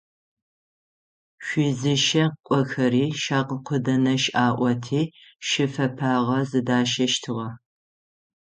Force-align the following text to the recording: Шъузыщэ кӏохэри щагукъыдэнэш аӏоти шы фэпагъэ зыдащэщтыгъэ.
Шъузыщэ 1.45 2.23
кӏохэри 2.45 3.05
щагукъыдэнэш 3.21 4.23
аӏоти 4.45 5.01
шы 5.47 5.65
фэпагъэ 5.73 6.39
зыдащэщтыгъэ. 6.49 7.49